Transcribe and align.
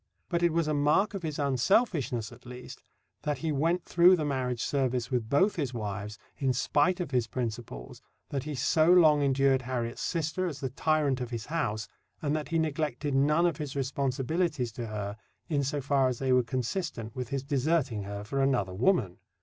But 0.29 0.41
it 0.41 0.51
was 0.51 0.67
a 0.67 0.73
mark 0.73 1.13
of 1.13 1.21
his 1.21 1.37
unselfishness, 1.37 2.31
at 2.31 2.47
least, 2.47 2.81
that 3.21 3.37
he 3.37 3.51
went 3.51 3.85
through 3.85 4.15
the 4.15 4.25
marriage 4.25 4.63
service 4.63 5.11
with 5.11 5.29
both 5.29 5.57
his 5.57 5.75
wives, 5.75 6.17
in 6.39 6.53
spite 6.53 6.99
of 6.99 7.11
his 7.11 7.27
principles, 7.27 8.01
that 8.29 8.45
he 8.45 8.55
so 8.55 8.91
long 8.91 9.21
endured 9.21 9.61
Harriet's 9.61 10.01
sister 10.01 10.47
as 10.47 10.59
the 10.59 10.71
tyrant 10.71 11.21
of 11.21 11.29
his 11.29 11.45
house, 11.45 11.87
and 12.19 12.35
that 12.35 12.47
he 12.47 12.57
neglected 12.57 13.13
none 13.13 13.45
of 13.45 13.57
his 13.57 13.75
responsibilities 13.75 14.71
to 14.71 14.87
her, 14.87 15.17
in 15.49 15.63
so 15.63 15.79
far 15.79 16.07
as 16.07 16.17
they 16.17 16.33
were 16.33 16.41
consistent 16.41 17.15
with 17.15 17.29
his 17.29 17.43
deserting 17.43 18.01
her 18.01 18.23
for 18.23 18.41
another 18.41 18.73
woman. 18.73 19.19